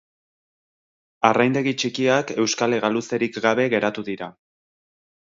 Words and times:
Arraindegi 1.29 1.73
txikiak 1.83 2.33
euskal 2.45 2.77
hegaluzerik 2.79 3.39
gabe 3.45 3.67
geratu 3.75 4.05
dira. 4.09 4.31